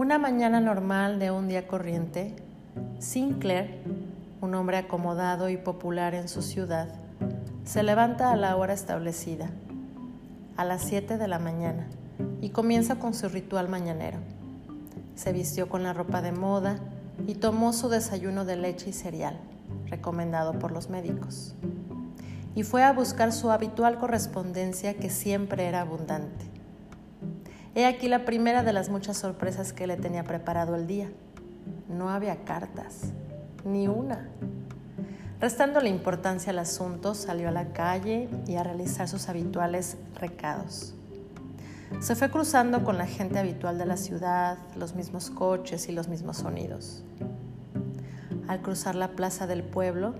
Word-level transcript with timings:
Una 0.00 0.18
mañana 0.18 0.60
normal 0.60 1.18
de 1.18 1.30
un 1.30 1.46
día 1.46 1.68
corriente, 1.68 2.34
Sinclair, 3.00 3.82
un 4.40 4.54
hombre 4.54 4.78
acomodado 4.78 5.50
y 5.50 5.58
popular 5.58 6.14
en 6.14 6.30
su 6.30 6.40
ciudad, 6.40 6.88
se 7.64 7.82
levanta 7.82 8.32
a 8.32 8.36
la 8.36 8.56
hora 8.56 8.72
establecida, 8.72 9.50
a 10.56 10.64
las 10.64 10.84
7 10.84 11.18
de 11.18 11.28
la 11.28 11.38
mañana, 11.38 11.86
y 12.40 12.48
comienza 12.48 12.98
con 12.98 13.12
su 13.12 13.28
ritual 13.28 13.68
mañanero. 13.68 14.16
Se 15.16 15.34
vistió 15.34 15.68
con 15.68 15.82
la 15.82 15.92
ropa 15.92 16.22
de 16.22 16.32
moda 16.32 16.78
y 17.26 17.34
tomó 17.34 17.74
su 17.74 17.90
desayuno 17.90 18.46
de 18.46 18.56
leche 18.56 18.88
y 18.88 18.92
cereal, 18.94 19.36
recomendado 19.90 20.58
por 20.58 20.72
los 20.72 20.88
médicos. 20.88 21.54
Y 22.54 22.62
fue 22.62 22.84
a 22.84 22.94
buscar 22.94 23.32
su 23.32 23.50
habitual 23.50 23.98
correspondencia 23.98 24.94
que 24.94 25.10
siempre 25.10 25.66
era 25.66 25.82
abundante. 25.82 26.50
He 27.74 27.86
aquí 27.86 28.08
la 28.08 28.24
primera 28.24 28.64
de 28.64 28.72
las 28.72 28.88
muchas 28.88 29.16
sorpresas 29.16 29.72
que 29.72 29.86
le 29.86 29.96
tenía 29.96 30.24
preparado 30.24 30.74
el 30.74 30.88
día. 30.88 31.08
No 31.88 32.10
había 32.10 32.44
cartas, 32.44 33.12
ni 33.64 33.86
una. 33.86 34.28
Restando 35.40 35.80
la 35.80 35.88
importancia 35.88 36.50
al 36.50 36.58
asunto, 36.58 37.14
salió 37.14 37.48
a 37.48 37.52
la 37.52 37.72
calle 37.72 38.28
y 38.48 38.56
a 38.56 38.64
realizar 38.64 39.08
sus 39.08 39.28
habituales 39.28 39.96
recados. 40.16 40.94
Se 42.00 42.16
fue 42.16 42.30
cruzando 42.30 42.82
con 42.84 42.98
la 42.98 43.06
gente 43.06 43.38
habitual 43.38 43.78
de 43.78 43.86
la 43.86 43.96
ciudad, 43.96 44.58
los 44.76 44.94
mismos 44.94 45.30
coches 45.30 45.88
y 45.88 45.92
los 45.92 46.08
mismos 46.08 46.38
sonidos. 46.38 47.04
Al 48.48 48.62
cruzar 48.62 48.96
la 48.96 49.12
plaza 49.12 49.46
del 49.46 49.62
pueblo, 49.62 50.14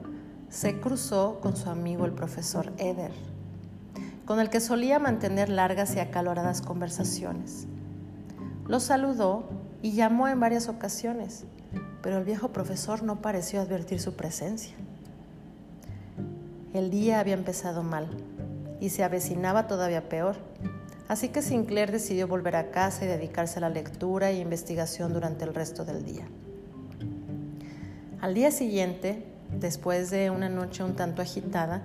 se 0.51 0.79
cruzó 0.79 1.41
con 1.41 1.57
su 1.57 1.69
amigo 1.69 2.05
el 2.07 2.13
profesor 2.13 2.73
Eder, 2.79 3.13
con 4.31 4.39
el 4.39 4.49
que 4.49 4.61
solía 4.61 5.01
mantener 5.01 5.49
largas 5.49 5.97
y 5.97 5.99
acaloradas 5.99 6.63
conversaciones. 6.63 7.67
Lo 8.69 8.79
saludó 8.79 9.49
y 9.83 9.91
llamó 9.91 10.29
en 10.29 10.39
varias 10.39 10.69
ocasiones, 10.69 11.47
pero 12.01 12.19
el 12.19 12.25
viejo 12.25 12.53
profesor 12.53 13.03
no 13.03 13.23
pareció 13.23 13.61
advertir 13.61 14.01
su 14.01 14.15
presencia. 14.15 14.77
El 16.73 16.93
día 16.93 17.19
había 17.19 17.35
empezado 17.35 17.83
mal 17.83 18.07
y 18.79 18.91
se 18.91 19.03
avecinaba 19.03 19.67
todavía 19.67 20.09
peor, 20.09 20.37
así 21.09 21.31
que 21.31 21.43
Sinclair 21.43 21.91
decidió 21.91 22.29
volver 22.29 22.55
a 22.55 22.71
casa 22.71 23.05
y 23.05 23.09
dedicarse 23.09 23.59
a 23.59 23.63
la 23.63 23.69
lectura 23.69 24.31
e 24.31 24.39
investigación 24.39 25.13
durante 25.13 25.45
el 25.45 25.53
resto 25.53 25.85
del 25.85 26.05
día. 26.05 26.29
Al 28.21 28.35
día 28.35 28.53
siguiente, 28.53 29.27
después 29.59 30.09
de 30.13 30.31
una 30.31 30.49
noche 30.49 30.85
un 30.85 30.95
tanto 30.95 31.21
agitada, 31.21 31.83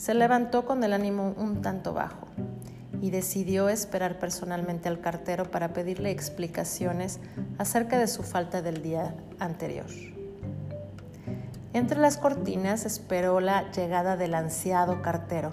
se 0.00 0.14
levantó 0.14 0.64
con 0.64 0.82
el 0.82 0.94
ánimo 0.94 1.34
un 1.36 1.60
tanto 1.60 1.92
bajo 1.92 2.26
y 3.02 3.10
decidió 3.10 3.68
esperar 3.68 4.18
personalmente 4.18 4.88
al 4.88 5.02
cartero 5.02 5.50
para 5.50 5.74
pedirle 5.74 6.10
explicaciones 6.10 7.20
acerca 7.58 7.98
de 7.98 8.06
su 8.06 8.22
falta 8.22 8.62
del 8.62 8.82
día 8.82 9.14
anterior. 9.38 9.84
Entre 11.74 12.00
las 12.00 12.16
cortinas 12.16 12.86
esperó 12.86 13.40
la 13.40 13.70
llegada 13.72 14.16
del 14.16 14.32
ansiado 14.32 15.02
cartero. 15.02 15.52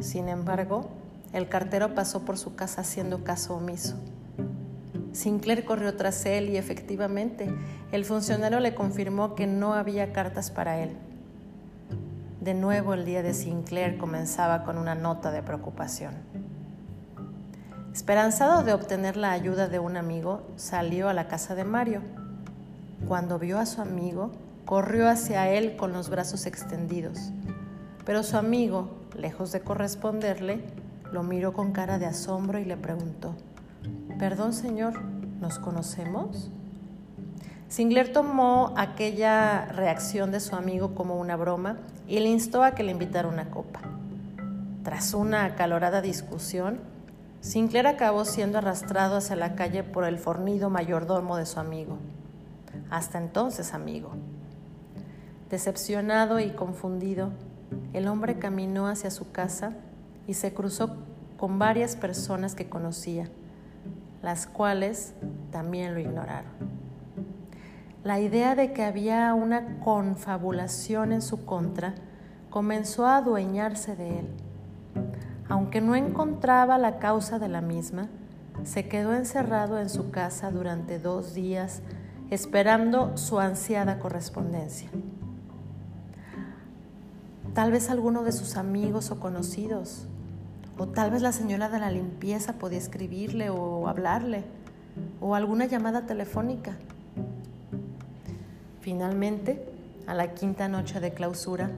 Sin 0.00 0.30
embargo, 0.30 0.88
el 1.34 1.50
cartero 1.50 1.94
pasó 1.94 2.24
por 2.24 2.38
su 2.38 2.54
casa 2.54 2.80
haciendo 2.80 3.22
caso 3.22 3.54
omiso. 3.54 3.96
Sinclair 5.12 5.66
corrió 5.66 5.94
tras 5.94 6.24
él 6.24 6.48
y 6.48 6.56
efectivamente 6.56 7.54
el 7.92 8.06
funcionario 8.06 8.60
le 8.60 8.74
confirmó 8.74 9.34
que 9.34 9.46
no 9.46 9.74
había 9.74 10.14
cartas 10.14 10.50
para 10.50 10.82
él. 10.82 10.96
De 12.48 12.54
nuevo 12.54 12.94
el 12.94 13.04
día 13.04 13.22
de 13.22 13.34
Sinclair 13.34 13.98
comenzaba 13.98 14.64
con 14.64 14.78
una 14.78 14.94
nota 14.94 15.30
de 15.30 15.42
preocupación. 15.42 16.14
Esperanzado 17.92 18.62
de 18.62 18.72
obtener 18.72 19.18
la 19.18 19.32
ayuda 19.32 19.68
de 19.68 19.78
un 19.78 19.98
amigo, 19.98 20.40
salió 20.56 21.10
a 21.10 21.12
la 21.12 21.28
casa 21.28 21.54
de 21.54 21.64
Mario. 21.64 22.00
Cuando 23.06 23.38
vio 23.38 23.58
a 23.58 23.66
su 23.66 23.82
amigo, 23.82 24.30
corrió 24.64 25.10
hacia 25.10 25.50
él 25.50 25.76
con 25.76 25.92
los 25.92 26.08
brazos 26.08 26.46
extendidos, 26.46 27.18
pero 28.06 28.22
su 28.22 28.38
amigo, 28.38 28.96
lejos 29.14 29.52
de 29.52 29.60
corresponderle, 29.60 30.64
lo 31.12 31.22
miró 31.22 31.52
con 31.52 31.72
cara 31.72 31.98
de 31.98 32.06
asombro 32.06 32.58
y 32.58 32.64
le 32.64 32.78
preguntó, 32.78 33.34
Perdón, 34.18 34.54
señor, 34.54 35.02
¿nos 35.38 35.58
conocemos? 35.58 36.50
Singler 37.68 38.12
tomó 38.12 38.72
aquella 38.76 39.66
reacción 39.66 40.30
de 40.30 40.40
su 40.40 40.56
amigo 40.56 40.94
como 40.94 41.16
una 41.16 41.36
broma 41.36 41.76
y 42.06 42.18
le 42.20 42.28
instó 42.28 42.62
a 42.62 42.72
que 42.72 42.82
le 42.82 42.92
invitara 42.92 43.28
una 43.28 43.50
copa. 43.50 43.80
Tras 44.82 45.12
una 45.12 45.44
acalorada 45.44 46.00
discusión, 46.00 46.80
Sinclair 47.40 47.86
acabó 47.86 48.24
siendo 48.24 48.58
arrastrado 48.58 49.16
hacia 49.18 49.36
la 49.36 49.54
calle 49.54 49.82
por 49.82 50.04
el 50.04 50.18
fornido 50.18 50.70
mayordomo 50.70 51.36
de 51.36 51.46
su 51.46 51.60
amigo. 51.60 51.98
Hasta 52.90 53.18
entonces 53.18 53.74
amigo. 53.74 54.12
Decepcionado 55.50 56.40
y 56.40 56.50
confundido, 56.50 57.30
el 57.92 58.08
hombre 58.08 58.38
caminó 58.38 58.88
hacia 58.88 59.10
su 59.10 59.30
casa 59.30 59.72
y 60.26 60.34
se 60.34 60.54
cruzó 60.54 60.96
con 61.36 61.58
varias 61.58 61.96
personas 61.96 62.54
que 62.54 62.68
conocía 62.68 63.28
las 64.22 64.46
cuales 64.46 65.14
también 65.52 65.94
lo 65.94 66.00
ignoraron. 66.00 66.77
La 68.04 68.20
idea 68.20 68.54
de 68.54 68.72
que 68.72 68.84
había 68.84 69.34
una 69.34 69.80
confabulación 69.80 71.12
en 71.12 71.20
su 71.20 71.44
contra 71.44 71.94
comenzó 72.48 73.06
a 73.06 73.16
adueñarse 73.16 73.96
de 73.96 74.20
él. 74.20 74.28
Aunque 75.48 75.80
no 75.80 75.96
encontraba 75.96 76.78
la 76.78 76.98
causa 76.98 77.38
de 77.38 77.48
la 77.48 77.60
misma, 77.60 78.08
se 78.64 78.88
quedó 78.88 79.14
encerrado 79.14 79.80
en 79.80 79.88
su 79.88 80.10
casa 80.10 80.50
durante 80.50 80.98
dos 80.98 81.34
días 81.34 81.82
esperando 82.30 83.16
su 83.16 83.40
ansiada 83.40 83.98
correspondencia. 83.98 84.90
Tal 87.54 87.72
vez 87.72 87.90
alguno 87.90 88.22
de 88.22 88.32
sus 88.32 88.56
amigos 88.56 89.10
o 89.10 89.18
conocidos 89.18 90.06
o 90.78 90.86
tal 90.86 91.10
vez 91.10 91.22
la 91.22 91.32
señora 91.32 91.68
de 91.68 91.80
la 91.80 91.90
limpieza 91.90 92.52
podía 92.54 92.78
escribirle 92.78 93.50
o 93.50 93.88
hablarle, 93.88 94.44
o 95.20 95.34
alguna 95.34 95.66
llamada 95.66 96.06
telefónica. 96.06 96.76
Finalmente, 98.88 99.62
a 100.06 100.14
la 100.14 100.32
quinta 100.32 100.66
noche 100.66 100.98
de 100.98 101.12
clausura, 101.12 101.70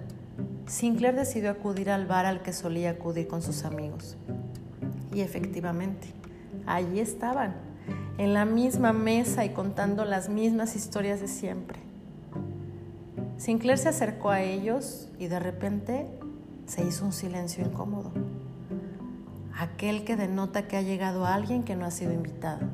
Sinclair 0.68 1.16
decidió 1.16 1.50
acudir 1.50 1.90
al 1.90 2.06
bar 2.06 2.24
al 2.24 2.40
que 2.40 2.52
solía 2.52 2.90
acudir 2.90 3.26
con 3.26 3.42
sus 3.42 3.64
amigos. 3.64 4.16
Y 5.12 5.22
efectivamente, 5.22 6.06
allí 6.66 7.00
estaban, 7.00 7.56
en 8.16 8.32
la 8.32 8.44
misma 8.44 8.92
mesa 8.92 9.44
y 9.44 9.48
contando 9.48 10.04
las 10.04 10.28
mismas 10.28 10.76
historias 10.76 11.20
de 11.20 11.26
siempre. 11.26 11.80
Sinclair 13.38 13.78
se 13.78 13.88
acercó 13.88 14.30
a 14.30 14.42
ellos 14.42 15.08
y 15.18 15.26
de 15.26 15.40
repente 15.40 16.06
se 16.66 16.86
hizo 16.86 17.04
un 17.04 17.12
silencio 17.12 17.64
incómodo 17.64 18.12
aquel 19.58 20.04
que 20.04 20.14
denota 20.14 20.68
que 20.68 20.76
ha 20.76 20.82
llegado 20.82 21.26
alguien 21.26 21.64
que 21.64 21.74
no 21.74 21.86
ha 21.86 21.90
sido 21.90 22.12
invitado. 22.12 22.68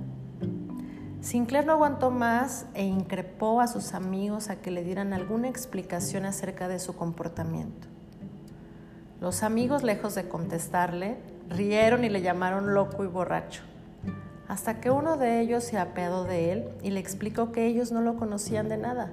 Sinclair 1.27 1.67
no 1.67 1.73
aguantó 1.73 2.13
más 2.13 2.67
e 2.75 2.85
increpó 2.85 3.61
a 3.61 3.67
sus 3.67 3.95
amigos 3.95 4.49
a 4.49 4.61
que 4.61 4.71
le 4.71 4.85
dieran 4.85 5.13
alguna 5.13 5.49
explicación 5.49 6.25
acerca 6.25 6.69
de 6.69 6.79
su 6.79 6.95
comportamiento. 6.95 7.89
Los 9.21 9.43
amigos, 9.43 9.83
lejos 9.83 10.15
de 10.15 10.29
contestarle, 10.29 11.17
rieron 11.49 12.05
y 12.05 12.11
le 12.11 12.23
llamaron 12.23 12.75
loco 12.75 13.03
y 13.03 13.09
borracho, 13.09 13.65
hasta 14.47 14.81
que 14.81 14.93
uno 14.93 15.17
de 15.17 15.41
ellos 15.41 15.65
se 15.65 15.79
apeadó 15.79 16.23
de 16.23 16.53
él 16.53 16.69
y 16.85 16.91
le 16.91 17.01
explicó 17.01 17.51
que 17.51 17.67
ellos 17.67 17.91
no 17.91 18.03
lo 18.03 18.15
conocían 18.15 18.69
de 18.69 18.77
nada. 18.77 19.11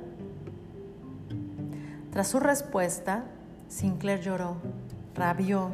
Tras 2.12 2.28
su 2.28 2.40
respuesta, 2.40 3.24
Sinclair 3.70 4.22
lloró, 4.22 4.58
rabió 5.16 5.72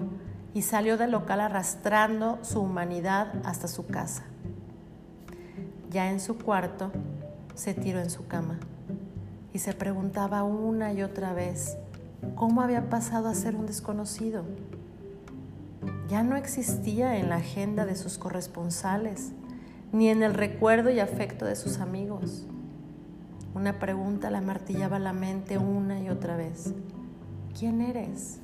y 0.53 0.61
salió 0.61 0.97
del 0.97 1.11
local 1.11 1.41
arrastrando 1.41 2.39
su 2.43 2.61
humanidad 2.61 3.27
hasta 3.43 3.67
su 3.67 3.87
casa. 3.87 4.23
Ya 5.89 6.11
en 6.11 6.19
su 6.19 6.37
cuarto, 6.37 6.91
se 7.55 7.73
tiró 7.73 7.99
en 7.99 8.09
su 8.09 8.27
cama 8.27 8.59
y 9.53 9.59
se 9.59 9.73
preguntaba 9.73 10.43
una 10.43 10.93
y 10.93 11.01
otra 11.01 11.33
vez 11.33 11.77
cómo 12.35 12.61
había 12.61 12.89
pasado 12.89 13.27
a 13.27 13.33
ser 13.33 13.55
un 13.55 13.65
desconocido. 13.65 14.43
Ya 16.07 16.23
no 16.23 16.35
existía 16.35 17.17
en 17.17 17.29
la 17.29 17.37
agenda 17.37 17.85
de 17.85 17.95
sus 17.95 18.17
corresponsales, 18.17 19.31
ni 19.91 20.09
en 20.09 20.23
el 20.23 20.33
recuerdo 20.33 20.89
y 20.89 20.99
afecto 20.99 21.45
de 21.45 21.55
sus 21.55 21.79
amigos. 21.79 22.45
Una 23.55 23.79
pregunta 23.79 24.29
la 24.29 24.41
martillaba 24.41 24.99
la 24.99 25.13
mente 25.13 25.57
una 25.57 25.99
y 25.99 26.09
otra 26.09 26.37
vez. 26.37 26.73
¿Quién 27.57 27.81
eres? 27.81 28.39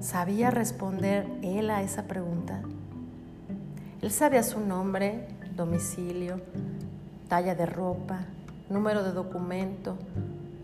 ¿Sabía 0.00 0.50
responder 0.50 1.28
él 1.42 1.70
a 1.70 1.82
esa 1.82 2.04
pregunta? 2.04 2.62
Él 4.02 4.10
sabía 4.10 4.42
su 4.42 4.60
nombre, 4.60 5.26
domicilio, 5.56 6.40
talla 7.28 7.54
de 7.54 7.66
ropa, 7.66 8.26
número 8.68 9.02
de 9.02 9.12
documento 9.12 9.96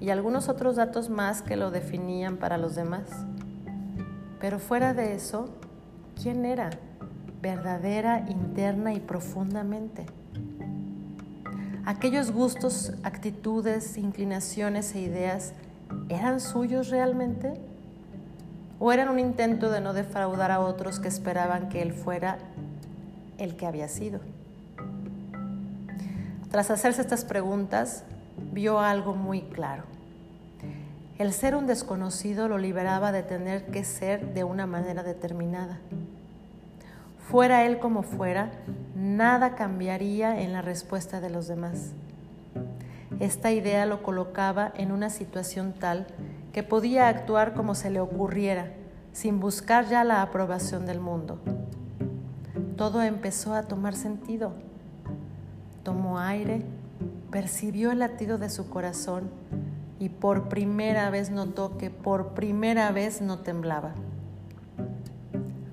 y 0.01 0.11
algunos 0.11 0.49
otros 0.49 0.77
datos 0.77 1.09
más 1.09 1.43
que 1.43 1.57
lo 1.57 1.71
definían 1.71 2.37
para 2.37 2.59
los 2.59 2.75
demás. 2.75 3.09
Pero 4.41 4.59
fuera 4.59 4.93
de 4.95 5.15
eso, 5.15 5.49
¿quién 6.21 6.45
era? 6.45 6.71
Verdadera, 7.41 8.27
interna 8.29 8.93
y 8.93 9.01
profundamente. 9.01 10.07
aquellos 11.85 12.31
gustos, 12.31 12.93
actitudes, 13.03 13.97
inclinaciones 13.97 14.95
e 14.95 15.01
ideas 15.01 15.53
eran 16.09 16.41
suyos 16.41 16.91
realmente? 16.91 17.55
¿O 18.79 18.93
eran 18.93 19.09
un 19.09 19.19
intento 19.19 19.71
de 19.71 19.81
no 19.81 19.93
defraudar 19.93 20.51
a 20.51 20.61
otros 20.61 20.99
que 20.99 21.09
esperaban 21.09 21.69
que 21.69 21.83
él 21.83 21.93
fuera 21.93 22.39
el 23.39 23.57
que 23.57 23.67
había 23.67 23.89
sido? 23.89 24.21
Tras 26.53 26.71
hacerse 26.71 27.01
estas 27.01 27.25
preguntas, 27.25 28.05
vio 28.53 28.79
algo 28.79 29.15
muy 29.15 29.41
claro. 29.41 29.85
El 31.17 31.33
ser 31.33 31.57
un 31.57 31.67
desconocido 31.67 32.47
lo 32.47 32.59
liberaba 32.59 33.11
de 33.11 33.23
tener 33.23 33.65
que 33.69 33.85
ser 33.85 34.35
de 34.35 34.45
una 34.45 34.67
manera 34.67 35.03
determinada. 35.03 35.79
Fuera 37.31 37.65
él 37.65 37.79
como 37.79 38.03
fuera, 38.03 38.51
nada 38.95 39.55
cambiaría 39.55 40.43
en 40.43 40.53
la 40.53 40.61
respuesta 40.61 41.23
de 41.23 41.31
los 41.31 41.49
demás. 41.49 41.93
Esta 43.19 43.51
idea 43.51 43.87
lo 43.87 44.03
colocaba 44.03 44.73
en 44.77 44.93
una 44.93 45.09
situación 45.09 45.73
tal 45.73 46.07
que 46.53 46.63
podía 46.63 47.09
actuar 47.09 47.55
como 47.55 47.75
se 47.75 47.89
le 47.89 48.01
ocurriera, 48.01 48.75
sin 49.15 49.41
buscar 49.41 49.87
ya 49.87 50.05
la 50.05 50.21
aprobación 50.21 50.85
del 50.85 51.01
mundo. 51.01 51.41
Todo 52.77 53.01
empezó 53.01 53.55
a 53.55 53.63
tomar 53.63 53.95
sentido 53.95 54.53
tomó 55.83 56.19
aire, 56.19 56.63
percibió 57.31 57.91
el 57.91 57.99
latido 57.99 58.39
de 58.39 58.51
su 58.51 58.69
corazón 58.69 59.31
y 59.99 60.09
por 60.09 60.49
primera 60.49 61.11
vez 61.11 61.31
notó 61.31 61.79
que 61.79 61.91
por 61.91 62.35
primera 62.35 62.91
vez 62.93 63.21
no 63.21 63.39
temblaba. 63.39 63.93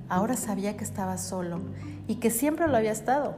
Ahora 0.07 0.35
sabía 0.35 0.77
que 0.77 0.83
estaba 0.83 1.17
solo 1.17 1.59
y 2.07 2.15
que 2.15 2.31
siempre 2.31 2.67
lo 2.67 2.77
había 2.77 2.91
estado. 2.91 3.35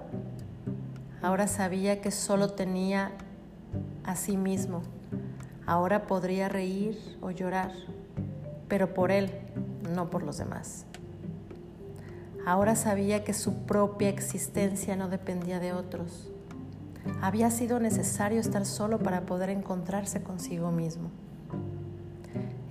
Ahora 1.22 1.48
sabía 1.48 2.02
que 2.02 2.12
solo 2.12 2.52
tenía 2.52 3.12
a 4.04 4.16
sí 4.16 4.38
mismo. 4.38 4.82
Ahora 5.66 6.08
podría 6.08 6.50
reír 6.50 6.98
o 7.22 7.32
llorar, 7.32 7.72
pero 8.68 8.94
por 8.94 9.12
él, 9.12 9.32
no 9.94 10.10
por 10.10 10.24
los 10.24 10.38
demás. 10.38 10.86
Ahora 12.46 12.76
sabía 12.76 13.24
que 13.24 13.34
su 13.34 13.54
propia 13.66 14.10
existencia 14.10 14.96
no 14.96 15.10
dependía 15.10 15.60
de 15.60 15.74
otros 15.74 16.31
había 17.22 17.52
sido 17.52 17.80
necesario 17.80 18.40
estar 18.40 18.66
solo 18.66 19.00
para 19.00 19.26
poder 19.26 19.50
encontrarse 19.50 20.22
consigo 20.24 20.72
mismo. 20.72 21.10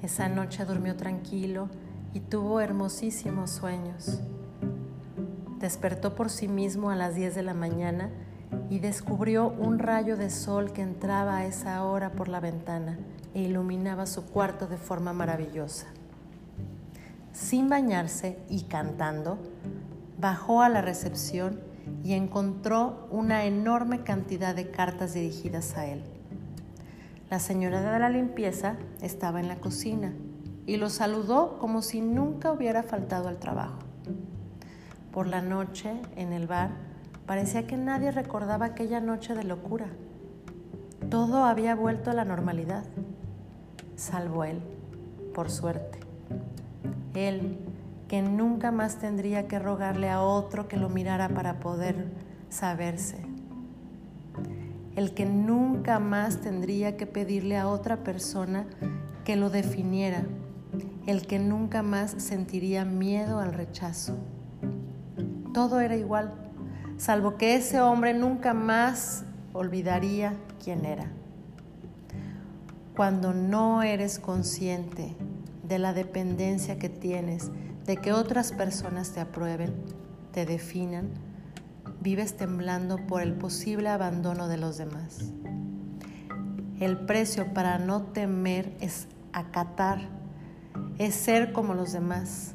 Esa 0.02 0.28
noche 0.28 0.64
durmió 0.64 0.96
tranquilo 0.96 1.68
y 2.14 2.20
tuvo 2.20 2.60
hermosísimos 2.60 3.50
sueños. 3.50 4.20
Despertó 5.58 6.14
por 6.14 6.30
sí 6.30 6.48
mismo 6.48 6.90
a 6.90 6.96
las 6.96 7.14
10 7.14 7.34
de 7.34 7.42
la 7.42 7.54
mañana 7.54 8.10
y 8.70 8.78
descubrió 8.78 9.48
un 9.48 9.78
rayo 9.78 10.16
de 10.16 10.30
sol 10.30 10.72
que 10.72 10.82
entraba 10.82 11.38
a 11.38 11.46
esa 11.46 11.84
hora 11.84 12.12
por 12.12 12.28
la 12.28 12.40
ventana 12.40 12.98
e 13.34 13.42
iluminaba 13.42 14.06
su 14.06 14.24
cuarto 14.24 14.66
de 14.66 14.78
forma 14.78 15.12
maravillosa. 15.12 15.86
Sin 17.32 17.68
bañarse 17.68 18.38
y 18.48 18.62
cantando, 18.62 19.38
bajó 20.18 20.62
a 20.62 20.68
la 20.68 20.80
recepción 20.80 21.60
y 22.02 22.14
encontró 22.14 23.06
una 23.10 23.44
enorme 23.44 24.02
cantidad 24.02 24.54
de 24.54 24.70
cartas 24.70 25.14
dirigidas 25.14 25.76
a 25.76 25.86
él. 25.86 26.02
La 27.30 27.38
señora 27.38 27.80
de 27.80 27.98
la 27.98 28.08
limpieza 28.08 28.76
estaba 29.00 29.40
en 29.40 29.48
la 29.48 29.56
cocina 29.56 30.12
y 30.66 30.76
lo 30.76 30.90
saludó 30.90 31.58
como 31.58 31.82
si 31.82 32.00
nunca 32.00 32.52
hubiera 32.52 32.82
faltado 32.82 33.28
al 33.28 33.38
trabajo. 33.38 33.78
Por 35.12 35.26
la 35.26 35.42
noche, 35.42 35.92
en 36.16 36.32
el 36.32 36.46
bar, 36.46 36.70
parecía 37.26 37.66
que 37.66 37.76
nadie 37.76 38.10
recordaba 38.10 38.66
aquella 38.66 39.00
noche 39.00 39.34
de 39.34 39.44
locura. 39.44 39.86
Todo 41.08 41.44
había 41.44 41.74
vuelto 41.74 42.10
a 42.10 42.14
la 42.14 42.24
normalidad, 42.24 42.84
salvo 43.96 44.44
él, 44.44 44.60
por 45.34 45.50
suerte. 45.50 45.98
Él, 47.14 47.58
que 48.10 48.22
nunca 48.22 48.72
más 48.72 48.96
tendría 48.96 49.46
que 49.46 49.60
rogarle 49.60 50.10
a 50.10 50.20
otro 50.20 50.66
que 50.66 50.76
lo 50.76 50.88
mirara 50.88 51.28
para 51.28 51.60
poder 51.60 52.08
saberse. 52.48 53.18
El 54.96 55.14
que 55.14 55.26
nunca 55.26 56.00
más 56.00 56.40
tendría 56.40 56.96
que 56.96 57.06
pedirle 57.06 57.56
a 57.56 57.68
otra 57.68 57.98
persona 57.98 58.66
que 59.24 59.36
lo 59.36 59.48
definiera. 59.48 60.24
El 61.06 61.24
que 61.28 61.38
nunca 61.38 61.84
más 61.84 62.10
sentiría 62.18 62.84
miedo 62.84 63.38
al 63.38 63.52
rechazo. 63.52 64.18
Todo 65.54 65.78
era 65.78 65.94
igual, 65.94 66.34
salvo 66.96 67.36
que 67.36 67.54
ese 67.54 67.80
hombre 67.80 68.12
nunca 68.12 68.54
más 68.54 69.22
olvidaría 69.52 70.34
quién 70.64 70.84
era. 70.84 71.06
Cuando 72.96 73.32
no 73.32 73.84
eres 73.84 74.18
consciente 74.18 75.14
de 75.62 75.78
la 75.78 75.92
dependencia 75.92 76.76
que 76.76 76.88
tienes 76.88 77.52
de 77.86 77.96
que 77.96 78.12
otras 78.12 78.52
personas 78.52 79.10
te 79.10 79.20
aprueben, 79.20 79.74
te 80.32 80.46
definan, 80.46 81.10
vives 82.00 82.36
temblando 82.36 82.98
por 83.06 83.22
el 83.22 83.34
posible 83.34 83.88
abandono 83.88 84.48
de 84.48 84.56
los 84.56 84.78
demás. 84.78 85.32
El 86.78 86.98
precio 86.98 87.52
para 87.52 87.78
no 87.78 88.02
temer 88.02 88.74
es 88.80 89.06
acatar, 89.32 90.00
es 90.98 91.14
ser 91.14 91.52
como 91.52 91.74
los 91.74 91.92
demás, 91.92 92.54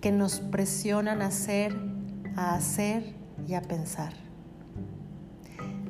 que 0.00 0.12
nos 0.12 0.40
presionan 0.40 1.22
a 1.22 1.30
ser, 1.30 1.74
a 2.36 2.54
hacer 2.54 3.14
y 3.46 3.54
a 3.54 3.62
pensar. 3.62 4.12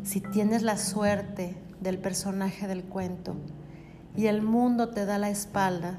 Si 0.05 0.21
tienes 0.21 0.63
la 0.63 0.79
suerte 0.79 1.57
del 1.81 1.99
personaje 1.99 2.69
del 2.69 2.85
cuento 2.85 3.35
y 4.17 4.27
el 4.27 4.43
mundo 4.43 4.91
te 4.91 5.05
da 5.05 5.19
la 5.19 5.31
espalda, 5.31 5.99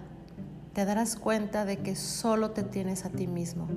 te 0.78 0.86
darás 0.86 1.16
cuenta 1.16 1.66
de 1.66 1.78
que 1.78 1.96
solo 1.96 2.52
te 2.52 2.62
tienes 2.62 3.04
a 3.04 3.10
ti 3.10 3.26
mismo, 3.26 3.68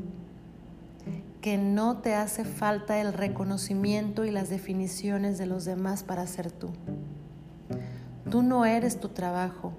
que 1.40 1.56
no 1.56 1.96
te 1.96 2.14
hace 2.14 2.44
falta 2.44 3.00
el 3.00 3.14
reconocimiento 3.14 4.26
y 4.26 4.30
las 4.30 4.50
definiciones 4.50 5.38
de 5.38 5.46
los 5.46 5.64
demás 5.64 6.02
para 6.02 6.26
ser 6.26 6.52
tú. 6.52 6.68
Tú 8.30 8.42
no 8.42 8.66
eres 8.66 9.00
tu 9.00 9.08
trabajo, 9.08 9.72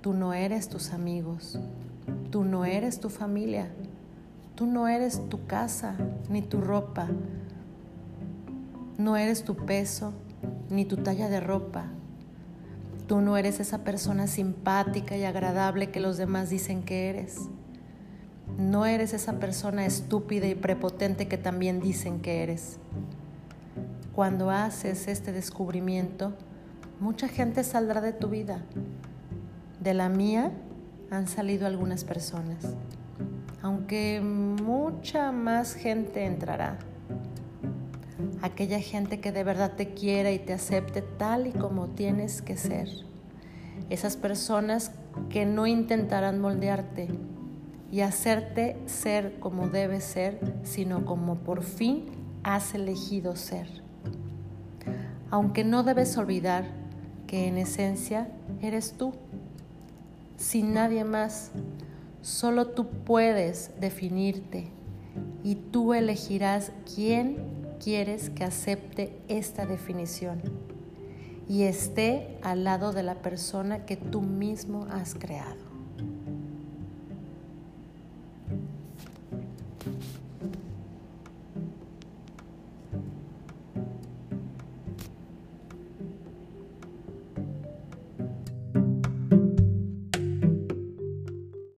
tú 0.00 0.12
no 0.12 0.32
eres 0.32 0.68
tus 0.68 0.92
amigos, 0.92 1.58
tú 2.30 2.44
no 2.44 2.64
eres 2.64 3.00
tu 3.00 3.10
familia, 3.10 3.72
tú 4.54 4.66
no 4.66 4.86
eres 4.86 5.28
tu 5.28 5.44
casa 5.44 5.96
ni 6.30 6.40
tu 6.40 6.60
ropa, 6.60 7.08
no 8.96 9.16
eres 9.16 9.42
tu 9.42 9.56
peso 9.56 10.12
ni 10.70 10.84
tu 10.84 10.98
talla 10.98 11.28
de 11.28 11.40
ropa, 11.40 11.86
Tú 13.08 13.22
no 13.22 13.38
eres 13.38 13.58
esa 13.58 13.84
persona 13.84 14.26
simpática 14.26 15.16
y 15.16 15.24
agradable 15.24 15.90
que 15.90 15.98
los 15.98 16.18
demás 16.18 16.50
dicen 16.50 16.82
que 16.82 17.08
eres. 17.08 17.48
No 18.58 18.84
eres 18.84 19.14
esa 19.14 19.40
persona 19.40 19.86
estúpida 19.86 20.46
y 20.46 20.54
prepotente 20.54 21.26
que 21.26 21.38
también 21.38 21.80
dicen 21.80 22.20
que 22.20 22.42
eres. 22.42 22.76
Cuando 24.14 24.50
haces 24.50 25.08
este 25.08 25.32
descubrimiento, 25.32 26.34
mucha 27.00 27.28
gente 27.28 27.64
saldrá 27.64 28.02
de 28.02 28.12
tu 28.12 28.28
vida. 28.28 28.60
De 29.80 29.94
la 29.94 30.10
mía 30.10 30.52
han 31.10 31.28
salido 31.28 31.66
algunas 31.66 32.04
personas, 32.04 32.74
aunque 33.62 34.20
mucha 34.20 35.32
más 35.32 35.72
gente 35.72 36.26
entrará. 36.26 36.78
Aquella 38.42 38.80
gente 38.80 39.20
que 39.20 39.32
de 39.32 39.44
verdad 39.44 39.74
te 39.76 39.94
quiera 39.94 40.32
y 40.32 40.38
te 40.38 40.52
acepte 40.52 41.02
tal 41.02 41.46
y 41.46 41.52
como 41.52 41.88
tienes 41.88 42.42
que 42.42 42.56
ser. 42.56 42.88
Esas 43.90 44.16
personas 44.16 44.92
que 45.30 45.46
no 45.46 45.66
intentarán 45.66 46.40
moldearte 46.40 47.08
y 47.90 48.00
hacerte 48.00 48.76
ser 48.86 49.38
como 49.38 49.68
debes 49.68 50.04
ser, 50.04 50.40
sino 50.62 51.04
como 51.04 51.36
por 51.36 51.62
fin 51.62 52.06
has 52.42 52.74
elegido 52.74 53.36
ser. 53.36 53.66
Aunque 55.30 55.64
no 55.64 55.82
debes 55.82 56.16
olvidar 56.16 56.64
que 57.26 57.46
en 57.46 57.58
esencia 57.58 58.28
eres 58.62 58.92
tú, 58.92 59.12
sin 60.36 60.74
nadie 60.74 61.04
más. 61.04 61.50
Solo 62.22 62.68
tú 62.68 62.88
puedes 62.88 63.70
definirte 63.80 64.68
y 65.44 65.54
tú 65.54 65.94
elegirás 65.94 66.72
quién 66.94 67.57
quieres 67.78 68.30
que 68.30 68.44
acepte 68.44 69.20
esta 69.28 69.66
definición 69.66 70.42
y 71.48 71.62
esté 71.62 72.38
al 72.42 72.64
lado 72.64 72.92
de 72.92 73.02
la 73.02 73.22
persona 73.22 73.86
que 73.86 73.96
tú 73.96 74.20
mismo 74.20 74.86
has 74.90 75.14
creado. 75.14 75.77